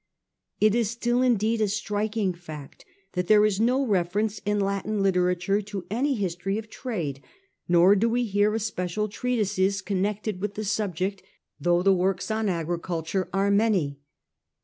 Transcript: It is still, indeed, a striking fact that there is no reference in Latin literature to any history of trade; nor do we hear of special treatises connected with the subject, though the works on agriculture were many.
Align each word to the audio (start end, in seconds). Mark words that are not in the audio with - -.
It 0.59 0.73
is 0.73 0.89
still, 0.89 1.21
indeed, 1.21 1.61
a 1.61 1.67
striking 1.67 2.33
fact 2.33 2.85
that 3.11 3.27
there 3.27 3.45
is 3.45 3.59
no 3.59 3.85
reference 3.85 4.39
in 4.47 4.59
Latin 4.59 5.03
literature 5.03 5.61
to 5.61 5.85
any 5.91 6.15
history 6.15 6.57
of 6.57 6.71
trade; 6.71 7.21
nor 7.67 7.95
do 7.95 8.09
we 8.09 8.23
hear 8.25 8.51
of 8.55 8.63
special 8.63 9.07
treatises 9.07 9.83
connected 9.83 10.41
with 10.41 10.55
the 10.55 10.65
subject, 10.65 11.21
though 11.59 11.83
the 11.83 11.93
works 11.93 12.31
on 12.31 12.49
agriculture 12.49 13.29
were 13.31 13.51
many. 13.51 13.99